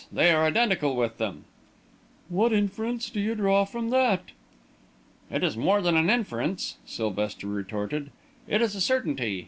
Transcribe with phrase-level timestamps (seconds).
[0.11, 1.45] They are identical with them."
[2.27, 4.31] "What inference do you draw from that?"
[5.29, 8.09] "It is more than an inference," Sylvester retorted.
[8.47, 9.39] "It is a certainty.